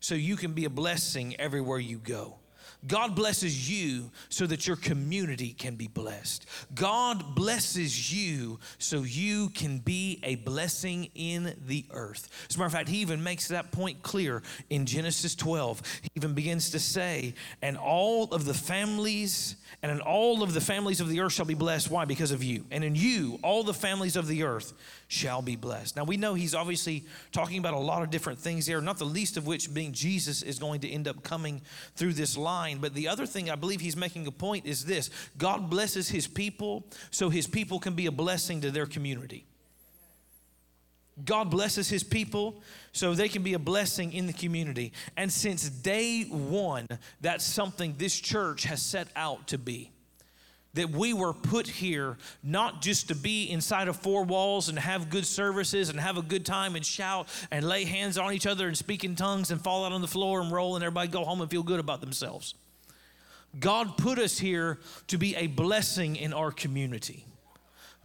[0.00, 2.39] so you can be a blessing everywhere you go.
[2.86, 6.46] God blesses you so that your community can be blessed.
[6.74, 12.28] God blesses you so you can be a blessing in the earth.
[12.48, 15.82] As a matter of fact, he even makes that point clear in Genesis 12.
[16.02, 20.60] He even begins to say, and all of the families, and in all of the
[20.60, 21.90] families of the earth shall be blessed.
[21.90, 22.04] Why?
[22.04, 22.64] Because of you.
[22.70, 24.72] And in you, all the families of the earth
[25.08, 25.96] shall be blessed.
[25.96, 29.04] Now we know he's obviously talking about a lot of different things here, not the
[29.04, 31.62] least of which being Jesus is going to end up coming
[31.96, 32.78] through this line.
[32.78, 36.26] But the other thing I believe he's making a point is this God blesses his
[36.26, 39.44] people so his people can be a blessing to their community.
[41.24, 44.92] God blesses his people so they can be a blessing in the community.
[45.16, 46.86] And since day one,
[47.20, 49.90] that's something this church has set out to be
[50.74, 55.10] that we were put here not just to be inside of four walls and have
[55.10, 58.68] good services and have a good time and shout and lay hands on each other
[58.68, 61.24] and speak in tongues and fall out on the floor and roll and everybody go
[61.24, 62.54] home and feel good about themselves.
[63.58, 64.78] God put us here
[65.08, 67.24] to be a blessing in our community.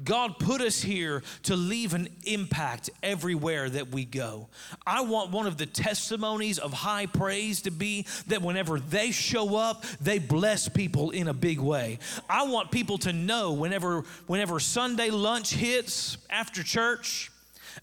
[0.03, 4.49] God put us here to leave an impact everywhere that we go.
[4.86, 9.55] I want one of the testimonies of high praise to be that whenever they show
[9.55, 11.99] up, they bless people in a big way.
[12.29, 17.31] I want people to know whenever whenever Sunday lunch hits after church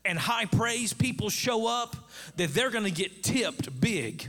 [0.05, 1.97] and high praise people show up
[2.37, 4.29] that they're going to get tipped big.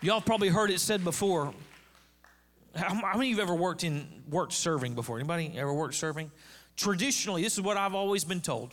[0.00, 1.54] Y'all probably heard it said before
[2.74, 5.18] how, how many of you have ever worked in worked serving before?
[5.18, 6.30] Anybody ever worked serving?
[6.76, 8.72] Traditionally, this is what I've always been told.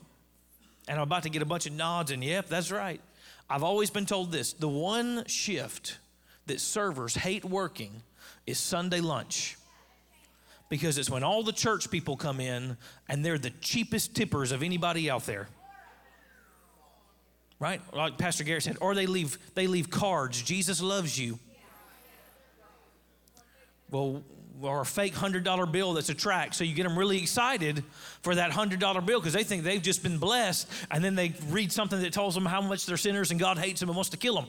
[0.88, 3.02] And I'm about to get a bunch of nods, and yep, that's right.
[3.50, 5.98] I've always been told this the one shift
[6.46, 8.02] that servers hate working
[8.48, 9.58] is Sunday lunch
[10.70, 14.64] because it's when all the church people come in and they're the cheapest tippers of
[14.64, 15.48] anybody out there
[17.60, 21.38] right like pastor garrett said or they leave they leave cards jesus loves you
[23.92, 24.24] well,
[24.62, 26.54] or a fake $100 bill that's a track.
[26.54, 27.84] So you get them really excited
[28.22, 30.68] for that $100 bill because they think they've just been blessed.
[30.92, 33.80] And then they read something that tells them how much they're sinners and God hates
[33.80, 34.48] them and wants to kill them.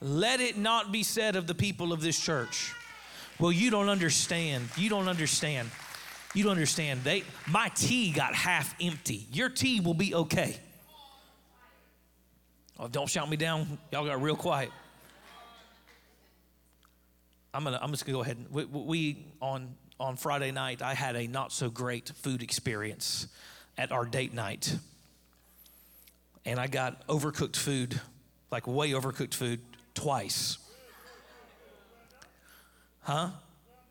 [0.00, 2.74] Let it not be said of the people of this church.
[3.38, 4.68] Well, you don't understand.
[4.76, 5.70] You don't understand.
[6.34, 7.02] You don't understand.
[7.02, 9.26] They, my tea got half empty.
[9.32, 10.56] Your tea will be okay.
[12.78, 13.78] Oh, don't shout me down.
[13.90, 14.70] Y'all got real quiet.
[17.56, 18.36] I'm gonna I'm just gonna go ahead.
[18.36, 23.28] And, we, we on on Friday night I had a not so great food experience
[23.78, 24.76] at our date night,
[26.44, 27.98] and I got overcooked food,
[28.50, 29.60] like way overcooked food,
[29.94, 30.58] twice.
[33.00, 33.30] Huh?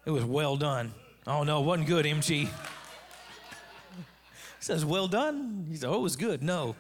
[0.06, 0.94] It was well done.
[1.26, 2.28] Oh no, it wasn't good, MG.
[2.28, 2.50] He
[4.60, 5.66] says, well done.
[5.72, 6.44] He said, oh, it was good.
[6.44, 6.76] No.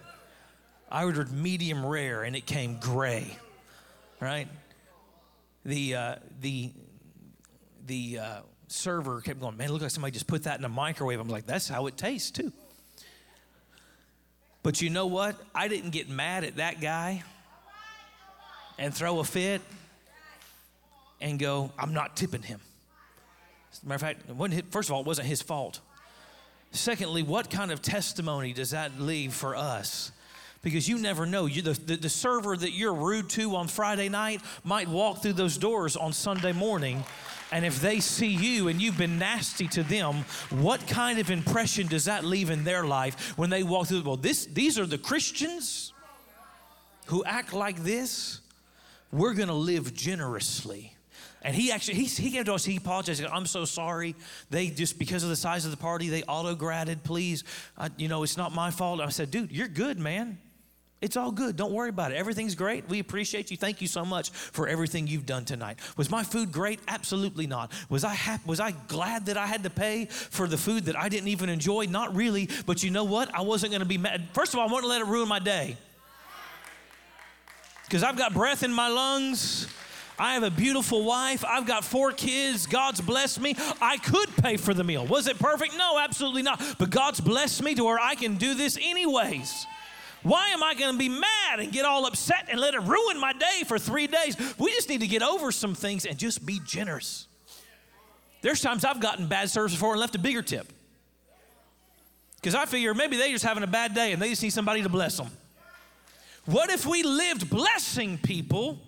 [0.92, 3.40] I ordered medium rare and it came gray,
[4.20, 4.48] right?
[5.66, 6.72] The uh, the
[7.88, 11.20] the uh, server kept going, man, look like somebody just put that in a microwave.
[11.20, 12.52] I'm like, that's how it tastes too.
[14.64, 15.36] But you know what?
[15.54, 17.24] I didn't get mad at that guy
[18.80, 19.62] and throw a fit
[21.22, 22.60] and go, I'm not tipping him.
[23.84, 25.82] Matter of fact, first of all, it wasn't his fault.
[26.72, 30.12] Secondly, what kind of testimony does that leave for us?
[30.66, 31.46] Because you never know.
[31.46, 35.34] You, the, the, the server that you're rude to on Friday night might walk through
[35.34, 37.04] those doors on Sunday morning.
[37.52, 41.86] And if they see you and you've been nasty to them, what kind of impression
[41.86, 44.02] does that leave in their life when they walk through?
[44.02, 45.94] Well, this, these are the Christians
[47.06, 48.42] who act like this.
[49.12, 50.96] We're going to live generously.
[51.44, 53.20] And he actually, he, he came to us, he apologized.
[53.20, 54.16] He said, I'm so sorry.
[54.50, 57.04] They just, because of the size of the party, they auto graded.
[57.04, 57.44] Please,
[57.78, 59.00] I, you know, it's not my fault.
[59.00, 60.40] I said, dude, you're good, man.
[61.02, 61.56] It's all good.
[61.56, 62.16] Don't worry about it.
[62.16, 62.88] Everything's great.
[62.90, 63.58] We appreciate you.
[63.58, 65.80] Thank you so much for everything you've done tonight.
[65.98, 66.80] Was my food great?
[66.88, 67.72] Absolutely not.
[67.90, 68.44] Was I happy?
[68.46, 71.50] Was I glad that I had to pay for the food that I didn't even
[71.50, 71.86] enjoy?
[71.86, 72.50] Not really.
[72.66, 73.34] But you know what?
[73.36, 74.30] I wasn't going to be mad.
[74.34, 75.78] First of all, I to let it ruin my day
[77.86, 79.68] because I've got breath in my lungs.
[80.18, 81.44] I have a beautiful wife.
[81.46, 82.68] I've got four kids.
[82.68, 83.56] God's blessed me.
[83.82, 85.06] I could pay for the meal.
[85.06, 85.78] Was it perfect?
[85.78, 86.64] No, absolutely not.
[86.80, 89.68] But God's blessed me to where I can do this anyways.
[90.26, 93.20] Why am I going to be mad and get all upset and let it ruin
[93.20, 94.36] my day for three days?
[94.58, 97.28] We just need to get over some things and just be generous.
[98.42, 100.74] There's times I've gotten bad service before and left a bigger tip.
[102.38, 104.82] Because I figure maybe they're just having a bad day and they just need somebody
[104.82, 105.30] to bless them.
[106.46, 108.80] What if we lived blessing people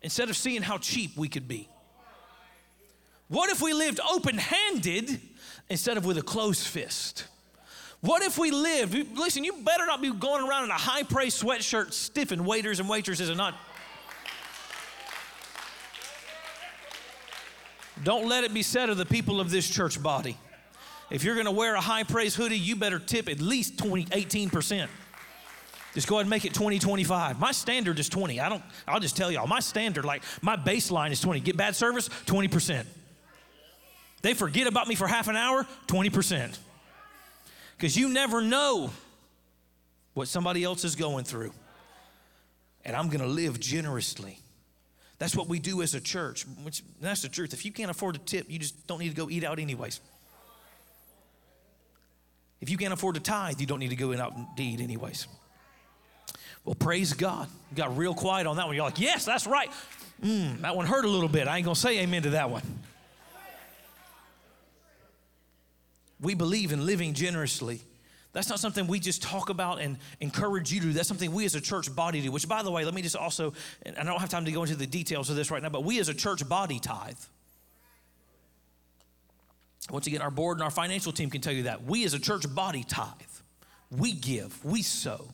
[0.00, 1.68] instead of seeing how cheap we could be?
[3.28, 5.20] What if we lived open handed
[5.68, 7.26] instead of with a closed fist?
[8.04, 11.42] What if we lived, listen, you better not be going around in a high praise
[11.42, 13.54] sweatshirt stiffing waiters and waitresses and not.
[18.02, 20.36] Don't let it be said of the people of this church body.
[21.10, 24.86] If you're gonna wear a high praise hoodie, you better tip at least 20, 18%.
[25.94, 27.38] Just go ahead and make it 20, 25.
[27.38, 28.38] My standard is 20.
[28.38, 31.40] I don't, I'll just tell y'all, my standard, like my baseline is 20.
[31.40, 32.84] Get bad service, 20%.
[34.20, 36.58] They forget about me for half an hour, 20%.
[37.76, 38.90] Because you never know
[40.14, 41.52] what somebody else is going through.
[42.84, 44.38] And I'm gonna live generously.
[45.18, 46.44] That's what we do as a church.
[46.62, 47.54] Which, that's the truth.
[47.54, 50.00] If you can't afford a tip, you just don't need to go eat out anyways.
[52.60, 54.80] If you can't afford to tithe, you don't need to go in out and eat
[54.80, 55.26] anyways.
[56.64, 57.48] Well, praise God.
[57.70, 58.74] You got real quiet on that one.
[58.74, 59.70] You're like, yes, that's right.
[60.22, 61.46] Mm, that one hurt a little bit.
[61.46, 62.62] I ain't going to say amen to that one.
[66.24, 67.82] We believe in living generously.
[68.32, 70.92] That's not something we just talk about and encourage you to do.
[70.94, 73.14] That's something we as a church body do, which, by the way, let me just
[73.14, 73.52] also,
[73.84, 75.84] and I don't have time to go into the details of this right now, but
[75.84, 77.18] we as a church body tithe.
[79.90, 81.84] Once again, our board and our financial team can tell you that.
[81.84, 83.06] We as a church body tithe.
[83.90, 85.33] We give, we sow.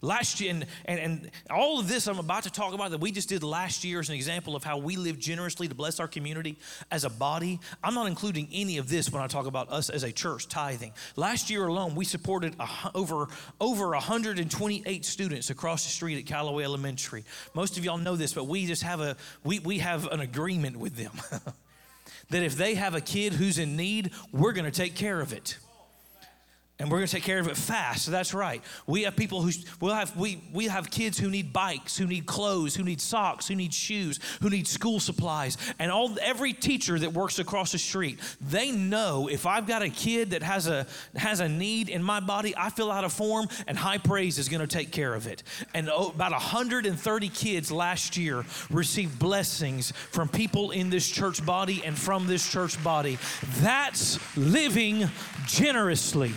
[0.00, 3.10] Last year, and, and, and all of this I'm about to talk about that we
[3.10, 6.06] just did last year as an example of how we live generously to bless our
[6.06, 6.56] community
[6.92, 7.58] as a body.
[7.82, 10.92] I'm not including any of this when I talk about us as a church tithing.
[11.16, 13.26] Last year alone, we supported a, over,
[13.60, 17.24] over 128 students across the street at Callaway Elementary.
[17.54, 20.76] Most of y'all know this, but we just have a, we, we have an agreement
[20.76, 21.12] with them
[22.30, 25.32] that if they have a kid who's in need, we're going to take care of
[25.32, 25.58] it
[26.80, 28.04] and we're going to take care of it fast.
[28.04, 28.62] So that's right.
[28.86, 32.26] We have people who we'll have we we have kids who need bikes, who need
[32.26, 36.96] clothes, who need socks, who need shoes, who need school supplies, and all every teacher
[36.98, 38.20] that works across the street.
[38.40, 40.86] They know if I've got a kid that has a
[41.16, 44.48] has a need in my body, I fill out a form, and High Praise is
[44.48, 45.42] going to take care of it.
[45.74, 51.82] And oh, about 130 kids last year received blessings from people in this church body
[51.84, 53.18] and from this church body.
[53.60, 55.08] That's living
[55.46, 56.32] generously.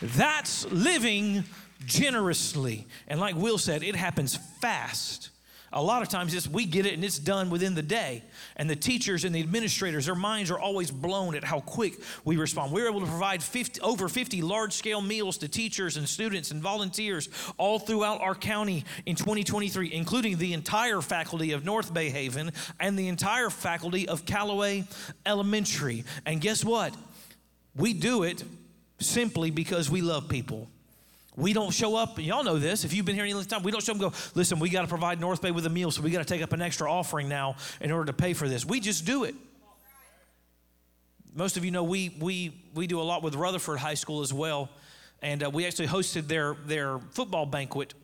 [0.00, 1.44] That's living
[1.86, 2.86] generously.
[3.06, 5.30] And like Will said, it happens fast.
[5.70, 8.22] A lot of times it's, we get it and it's done within the day.
[8.56, 12.38] And the teachers and the administrators, their minds are always blown at how quick we
[12.38, 12.72] respond.
[12.72, 16.62] We're able to provide 50, over 50 large scale meals to teachers and students and
[16.62, 22.50] volunteers all throughout our county in 2023, including the entire faculty of North Bay Haven
[22.80, 24.84] and the entire faculty of Callaway
[25.26, 26.04] Elementary.
[26.24, 26.94] And guess what?
[27.76, 28.42] We do it
[28.98, 30.68] simply because we love people.
[31.36, 32.84] We don't show up, y'all know this.
[32.84, 34.82] If you've been here any time, we don't show up and go, listen, we got
[34.82, 36.90] to provide North Bay with a meal, so we got to take up an extra
[36.90, 38.64] offering now in order to pay for this.
[38.64, 39.36] We just do it.
[41.34, 44.32] Most of you know we, we, we do a lot with Rutherford High School as
[44.32, 44.68] well.
[45.22, 47.94] And uh, we actually hosted their, their football banquet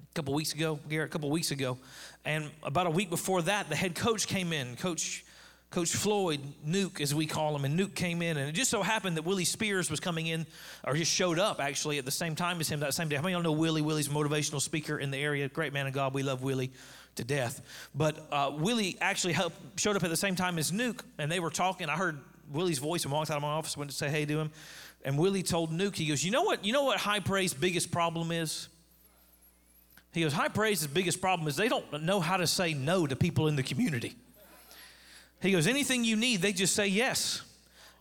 [0.00, 1.78] a couple weeks ago, Garrett, a couple weeks ago.
[2.24, 5.24] And about a week before that, the head coach came in, Coach
[5.70, 8.82] Coach Floyd, Nuke, as we call him, and Nuke came in, and it just so
[8.82, 10.46] happened that Willie Spears was coming in,
[10.84, 13.16] or just showed up actually at the same time as him that same day.
[13.16, 13.82] How many of y'all know Willie?
[13.82, 15.48] Willie's motivational speaker in the area.
[15.48, 16.14] Great man of God.
[16.14, 16.70] We love Willie
[17.16, 17.60] to death.
[17.94, 21.40] But uh, Willie actually helped, showed up at the same time as Nuke, and they
[21.40, 21.88] were talking.
[21.88, 22.18] I heard
[22.52, 24.50] Willie's voice and walked out of my office, went to say hey to him.
[25.04, 26.64] And Willie told Nuke, he goes, You know what?
[26.64, 28.68] You know what high praise biggest problem is?
[30.12, 33.16] He goes, High praise's biggest problem is they don't know how to say no to
[33.16, 34.16] people in the community.
[35.40, 37.42] He goes, anything you need, they just say yes.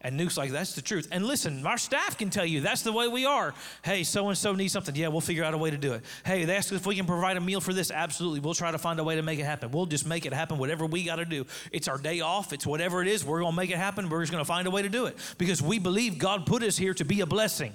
[0.05, 1.07] And Nuke's like, that's the truth.
[1.11, 3.55] And listen, our staff can tell you that's the way we are.
[3.83, 4.95] Hey, so and so needs something.
[4.95, 6.03] Yeah, we'll figure out a way to do it.
[6.23, 7.89] Hey, they ask if we can provide a meal for this.
[7.89, 8.39] Absolutely.
[8.39, 9.71] We'll try to find a way to make it happen.
[9.71, 11.47] We'll just make it happen, whatever we got to do.
[11.71, 12.53] It's our day off.
[12.53, 13.25] It's whatever it is.
[13.25, 14.07] We're going to make it happen.
[14.07, 16.61] We're just going to find a way to do it because we believe God put
[16.61, 17.73] us here to be a blessing.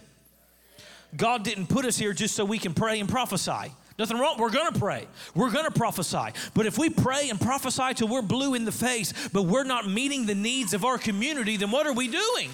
[1.17, 3.73] God didn't put us here just so we can pray and prophesy.
[4.01, 4.39] Nothing wrong.
[4.39, 5.07] We're going to pray.
[5.35, 6.33] We're going to prophesy.
[6.55, 9.87] But if we pray and prophesy till we're blue in the face, but we're not
[9.87, 12.51] meeting the needs of our community, then what are we doing?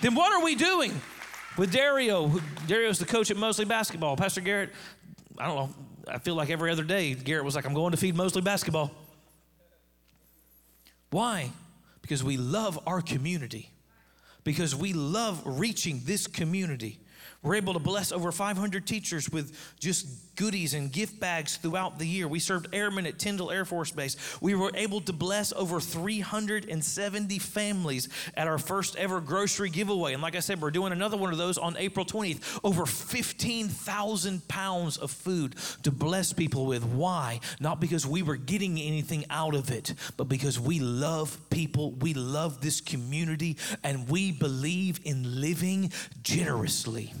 [0.00, 0.98] Then what are we doing?
[1.58, 4.16] With Dario, Dario's the coach at Mosley Basketball.
[4.16, 4.70] Pastor Garrett,
[5.36, 5.74] I don't know,
[6.08, 8.92] I feel like every other day, Garrett was like, I'm going to feed Mosley Basketball.
[11.10, 11.50] Why?
[12.00, 13.68] Because we love our community.
[14.42, 16.98] Because we love reaching this community
[17.42, 22.06] We're able to bless over 500 teachers with just goodies and gift bags throughout the
[22.06, 22.28] year.
[22.28, 24.16] We served airmen at Tyndall Air Force Base.
[24.40, 30.12] We were able to bless over 370 families at our first ever grocery giveaway.
[30.12, 32.60] And like I said, we're doing another one of those on April 20th.
[32.62, 36.84] Over 15,000 pounds of food to bless people with.
[36.84, 37.40] Why?
[37.58, 42.14] Not because we were getting anything out of it, but because we love people, we
[42.14, 47.12] love this community, and we believe in living generously.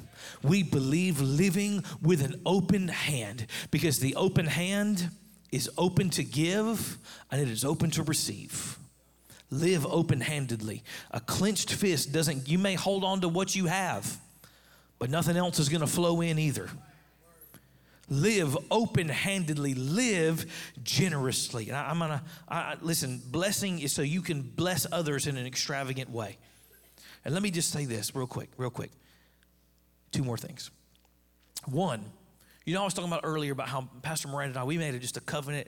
[0.42, 5.10] We believe living with an open hand because the open hand
[5.52, 6.98] is open to give
[7.30, 8.78] and it is open to receive.
[9.50, 10.82] Live open handedly.
[11.10, 14.18] A clenched fist doesn't, you may hold on to what you have,
[14.98, 16.70] but nothing else is going to flow in either.
[18.08, 20.46] Live open handedly, live
[20.82, 21.68] generously.
[21.68, 25.46] And I, am going to, listen, blessing is so you can bless others in an
[25.46, 26.38] extravagant way.
[27.24, 28.90] And let me just say this real quick, real quick
[30.12, 30.70] two more things.
[31.66, 32.04] One,
[32.64, 34.94] you know, I was talking about earlier about how Pastor Miranda and I, we made
[34.94, 35.66] it just a covenant,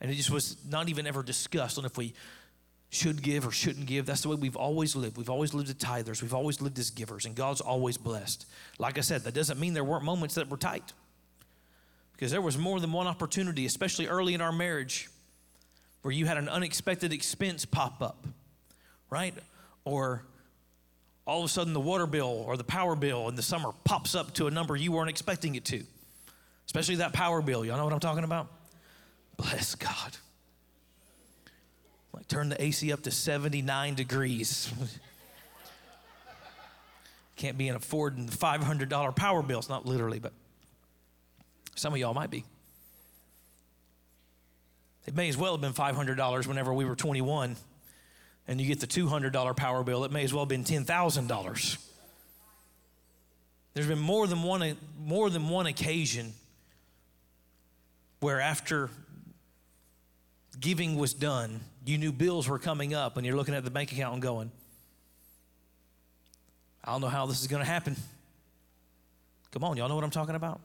[0.00, 2.14] and it just was not even ever discussed on if we
[2.90, 4.06] should give or shouldn't give.
[4.06, 5.16] That's the way we've always lived.
[5.16, 6.22] We've always lived as tithers.
[6.22, 8.46] We've always lived as givers, and God's always blessed.
[8.78, 10.92] Like I said, that doesn't mean there weren't moments that were tight,
[12.12, 15.08] because there was more than one opportunity, especially early in our marriage,
[16.02, 18.26] where you had an unexpected expense pop up,
[19.10, 19.34] right?
[19.84, 20.24] Or
[21.28, 24.14] all of a sudden the water bill or the power bill in the summer pops
[24.14, 25.84] up to a number you weren't expecting it to.
[26.64, 27.64] Especially that power bill.
[27.64, 28.48] Y'all know what I'm talking about?
[29.36, 30.16] Bless God.
[32.14, 34.72] Like turn the AC up to 79 degrees.
[37.36, 40.32] Can't be in affording the $500 power bills, not literally, but
[41.74, 42.44] some of y'all might be.
[45.06, 47.56] It may as well have been $500 whenever we were 21
[48.48, 51.78] and you get the $200 power bill, it may as well have been $10,000.
[53.74, 56.32] There's been more than one more than one occasion
[58.18, 58.90] where after
[60.58, 63.92] giving was done, you knew bills were coming up and you're looking at the bank
[63.92, 64.50] account and going,
[66.82, 67.94] I don't know how this is going to happen.
[69.52, 70.60] Come on, y'all know what I'm talking about?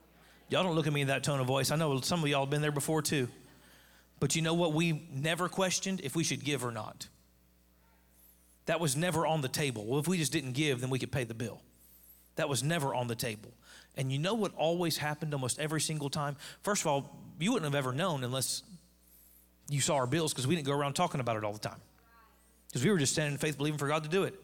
[0.50, 1.70] Y'all don't look at me in that tone of voice.
[1.70, 3.28] I know some of y'all have been there before too.
[4.20, 6.02] But you know what we never questioned?
[6.02, 7.08] If we should give or not.
[8.66, 9.86] That was never on the table.
[9.86, 11.62] Well, if we just didn't give, then we could pay the bill.
[12.36, 13.52] That was never on the table.
[13.96, 16.36] And you know what always happened almost every single time?
[16.64, 18.64] First of all, you wouldn't have ever known unless
[19.70, 21.80] you saw our bills because we didn't go around talking about it all the time.
[22.68, 24.40] Because we were just standing in faith, believing for God to do it.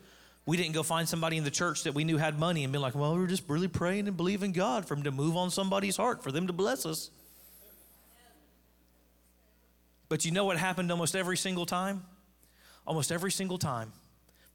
[0.46, 2.80] We didn't go find somebody in the church that we knew had money and be
[2.80, 5.50] like, well, we are just really praying and believing God for Him to move on
[5.52, 7.10] somebody's heart, for them to bless us.
[10.10, 12.04] But you know what happened almost every single time?
[12.86, 13.92] Almost every single time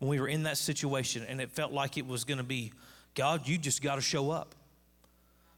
[0.05, 2.74] when we were in that situation and it felt like it was going to be,
[3.14, 4.55] God, you just got to show up.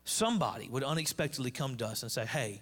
[0.04, 2.60] Somebody would unexpectedly come to us and say, Hey,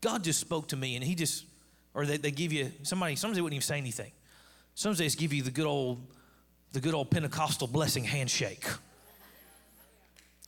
[0.00, 1.44] God just spoke to me, and He just,
[1.92, 4.12] or they, they give you, somebody, sometimes they wouldn't even say anything.
[4.76, 6.00] Sometimes they just give you the good old,
[6.70, 8.64] the good old Pentecostal blessing handshake.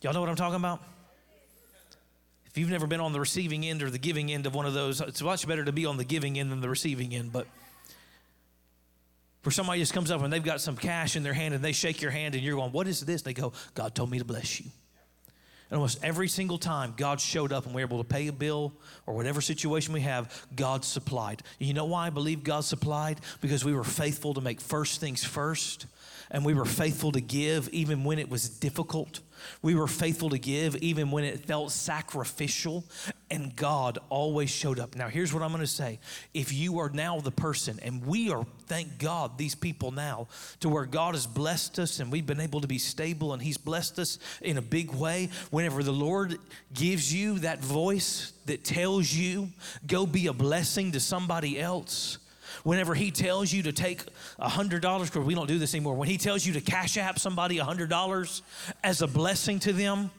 [0.01, 0.81] Y'all know what I'm talking about?
[2.45, 4.73] If you've never been on the receiving end or the giving end of one of
[4.73, 7.45] those, it's much better to be on the giving end than the receiving end, but
[9.43, 11.71] where somebody just comes up and they've got some cash in their hand and they
[11.71, 13.21] shake your hand and you're going, What is this?
[13.21, 14.69] They go, God told me to bless you.
[15.69, 18.33] And almost every single time God showed up and we were able to pay a
[18.33, 18.73] bill
[19.07, 21.43] or whatever situation we have, God supplied.
[21.59, 23.21] You know why I believe God supplied?
[23.39, 25.85] Because we were faithful to make first things first
[26.31, 29.19] and we were faithful to give even when it was difficult.
[29.61, 32.83] We were faithful to give even when it felt sacrificial,
[33.29, 34.95] and God always showed up.
[34.95, 35.99] Now, here's what I'm going to say.
[36.33, 40.27] If you are now the person, and we are, thank God, these people now,
[40.59, 43.57] to where God has blessed us and we've been able to be stable, and He's
[43.57, 45.29] blessed us in a big way.
[45.49, 46.37] Whenever the Lord
[46.73, 49.49] gives you that voice that tells you,
[49.87, 52.19] go be a blessing to somebody else,
[52.63, 54.03] Whenever he tells you to take
[54.39, 57.57] $100, because we don't do this anymore, when he tells you to cash app somebody
[57.57, 58.41] $100
[58.83, 60.11] as a blessing to them,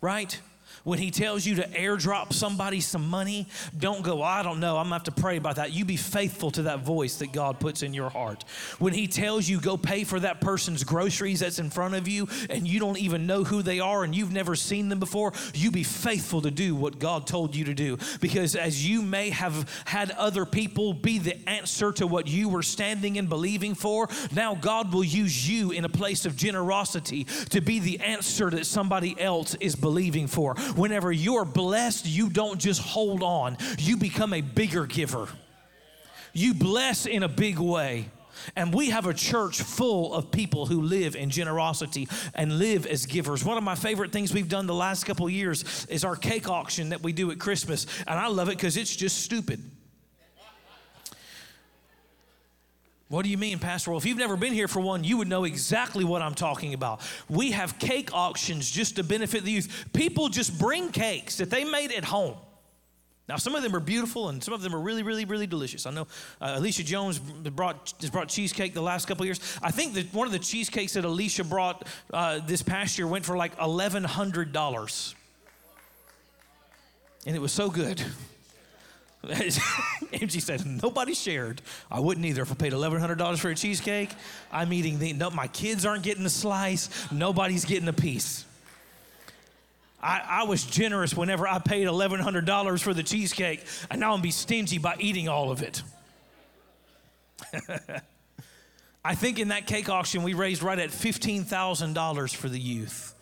[0.00, 0.40] right?
[0.86, 4.84] When he tells you to airdrop somebody some money, don't go, I don't know, I'm
[4.84, 5.72] gonna have to pray about that.
[5.72, 8.44] You be faithful to that voice that God puts in your heart.
[8.78, 12.28] When he tells you go pay for that person's groceries that's in front of you
[12.48, 15.72] and you don't even know who they are and you've never seen them before, you
[15.72, 17.98] be faithful to do what God told you to do.
[18.20, 22.62] Because as you may have had other people be the answer to what you were
[22.62, 27.60] standing and believing for, now God will use you in a place of generosity to
[27.60, 32.80] be the answer that somebody else is believing for whenever you're blessed, you don't just
[32.80, 35.28] hold on, you become a bigger giver.
[36.32, 38.10] You bless in a big way.
[38.54, 43.06] And we have a church full of people who live in generosity and live as
[43.06, 43.42] givers.
[43.42, 46.90] One of my favorite things we've done the last couple years is our cake auction
[46.90, 47.86] that we do at Christmas.
[48.06, 49.62] And I love it because it's just stupid.
[53.08, 53.90] What do you mean, Pastor?
[53.90, 56.74] Well, if you've never been here for one, you would know exactly what I'm talking
[56.74, 57.00] about.
[57.28, 59.86] We have cake auctions just to benefit the youth.
[59.92, 62.34] People just bring cakes that they made at home.
[63.28, 65.86] Now, some of them are beautiful and some of them are really, really, really delicious.
[65.86, 66.06] I know
[66.40, 69.40] uh, Alicia Jones brought, has brought cheesecake the last couple years.
[69.62, 73.24] I think that one of the cheesecakes that Alicia brought uh, this past year went
[73.24, 75.14] for like $1,100.
[77.26, 78.00] And it was so good.
[80.12, 81.62] Angie said, nobody shared.
[81.90, 84.10] I wouldn't either if I paid $1,100 for a cheesecake.
[84.52, 86.90] I'm eating the, no, my kids aren't getting a slice.
[87.10, 88.44] Nobody's getting a piece.
[90.02, 94.30] I, I was generous whenever I paid $1,100 for the cheesecake, and now I'm be
[94.30, 95.82] stingy by eating all of it.
[99.04, 103.15] I think in that cake auction, we raised right at $15,000 for the youth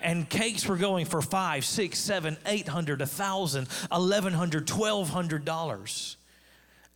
[0.00, 5.08] and cakes were going for five, six, seven, eight hundred, a thousand, eleven hundred, twelve
[5.08, 6.16] hundred dollars.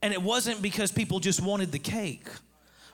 [0.03, 2.27] And it wasn't because people just wanted the cake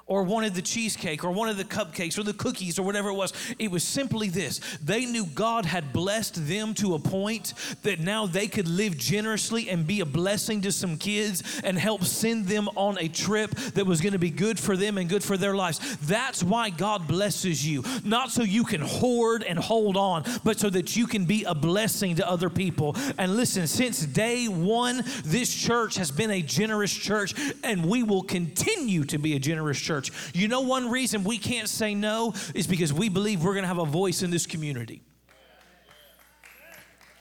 [0.08, 3.32] or wanted the cheesecake or wanted the cupcakes or the cookies or whatever it was.
[3.58, 8.26] It was simply this they knew God had blessed them to a point that now
[8.26, 12.68] they could live generously and be a blessing to some kids and help send them
[12.74, 15.54] on a trip that was going to be good for them and good for their
[15.54, 15.98] lives.
[15.98, 20.70] That's why God blesses you, not so you can hoard and hold on, but so
[20.70, 22.96] that you can be a blessing to other people.
[23.18, 28.22] And listen, since day one, this church has been a generous church, and we will
[28.22, 30.34] continue to be a generous church church.
[30.34, 33.68] You know, one reason we can't say no is because we believe we're going to
[33.68, 35.02] have a voice in this community.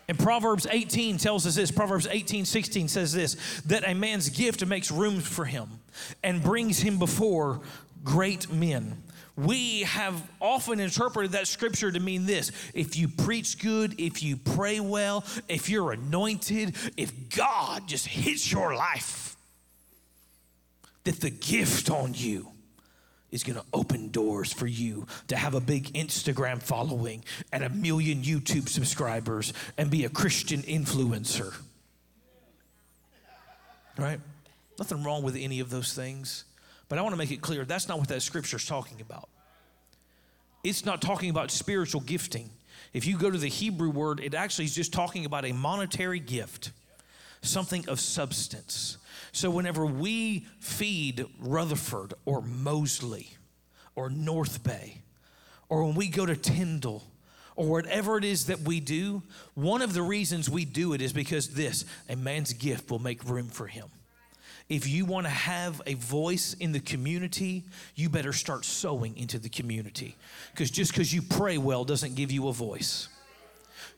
[0.10, 4.66] And Proverbs 18 tells us this Proverbs 18, 16 says this that a man's gift
[4.66, 5.82] makes room for him
[6.24, 7.62] and brings him before
[8.04, 9.04] great men.
[9.36, 14.38] We have often interpreted that scripture to mean this if you preach good, if you
[14.38, 19.36] pray well, if you're anointed, if God just hits your life,
[21.04, 22.52] that the gift on you
[23.32, 27.70] is going to open doors for you to have a big Instagram following and a
[27.70, 31.56] million YouTube subscribers and be a Christian influencer.
[33.98, 34.20] Right?
[34.80, 36.46] Nothing wrong with any of those things.
[36.88, 39.28] But I want to make it clear that's not what that scripture is talking about.
[40.64, 42.50] It's not talking about spiritual gifting.
[42.94, 46.20] If you go to the Hebrew word, it actually is just talking about a monetary
[46.20, 46.72] gift,
[47.42, 48.98] something of substance
[49.32, 53.30] so, whenever we feed Rutherford or Mosley
[53.96, 55.02] or North Bay,
[55.70, 57.04] or when we go to Tyndall,
[57.56, 59.24] or whatever it is that we do,
[59.56, 63.24] one of the reasons we do it is because this a man's gift will make
[63.28, 63.88] room for him.
[64.70, 67.64] If you want to have a voice in the community,
[67.96, 70.16] you better start sowing into the community.
[70.52, 73.08] Because just because you pray well doesn't give you a voice.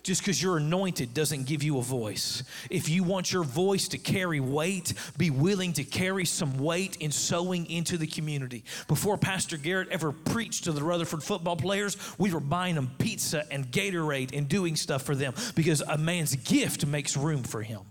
[0.01, 2.43] Just because you're anointed doesn't give you a voice.
[2.69, 7.11] If you want your voice to carry weight, be willing to carry some weight in
[7.11, 8.63] sowing into the community.
[8.87, 13.45] Before Pastor Garrett ever preached to the Rutherford football players, we were buying them pizza
[13.51, 17.81] and Gatorade and doing stuff for them because a man's gift makes room for him.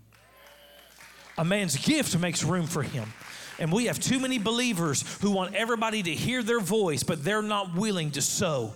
[1.36, 3.12] A man's gift makes room for him.
[3.58, 7.42] And we have too many believers who want everybody to hear their voice, but they're
[7.42, 8.72] not willing to sow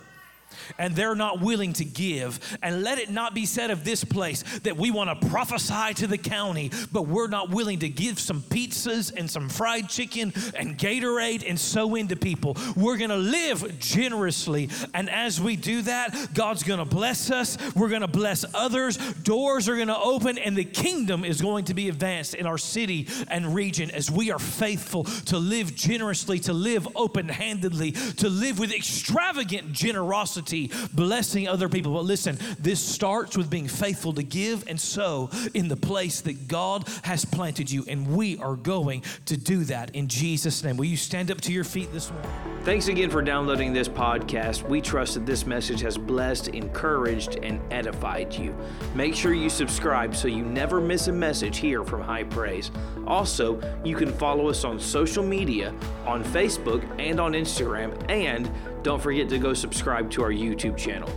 [0.79, 2.41] and they're not willing to give.
[2.63, 6.07] And let it not be said of this place that we want to prophesy to
[6.07, 10.79] the county, but we're not willing to give some pizzas and some fried chicken and
[10.79, 12.57] Gatorade and sow into people.
[12.77, 14.69] We're going to live generously.
[14.95, 17.57] And as we do that, God's going to bless us.
[17.75, 18.97] We're going to bless others.
[19.23, 22.59] Doors are going to open, and the kingdom is going to be advanced in our
[22.59, 28.29] city and region as we are faithful to live generously, to live open handedly, to
[28.29, 31.93] live with extravagant generosity generosity, blessing other people.
[31.93, 36.49] But listen, this starts with being faithful to give and sow in the place that
[36.49, 37.85] God has planted you.
[37.89, 40.77] And we are going to do that in Jesus' name.
[40.77, 42.31] Will you stand up to your feet this morning?
[42.65, 44.63] Thanks again for downloading this podcast.
[44.69, 48.55] We trust that this message has blessed, encouraged, and edified you.
[48.95, 52.71] Make sure you subscribe so you never miss a message here from High Praise.
[53.07, 55.75] Also, you can follow us on social media
[56.07, 58.49] on Facebook and on Instagram and
[58.83, 61.11] don't forget to go subscribe to our YouTube channel.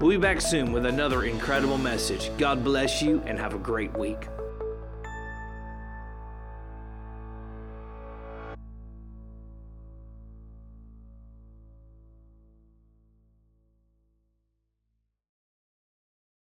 [0.00, 2.30] We'll be back soon with another incredible message.
[2.38, 4.28] God bless you and have a great week.